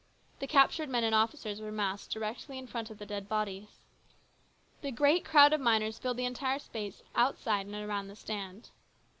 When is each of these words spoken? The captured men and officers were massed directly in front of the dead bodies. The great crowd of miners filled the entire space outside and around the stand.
The 0.39 0.47
captured 0.47 0.89
men 0.89 1.03
and 1.03 1.13
officers 1.13 1.61
were 1.61 1.71
massed 1.71 2.09
directly 2.09 2.57
in 2.57 2.65
front 2.65 2.89
of 2.89 2.97
the 2.97 3.05
dead 3.05 3.29
bodies. 3.29 3.81
The 4.81 4.89
great 4.91 5.23
crowd 5.23 5.53
of 5.53 5.61
miners 5.61 5.99
filled 5.99 6.17
the 6.17 6.25
entire 6.25 6.57
space 6.57 7.03
outside 7.13 7.67
and 7.67 7.75
around 7.75 8.07
the 8.07 8.15
stand. 8.15 8.71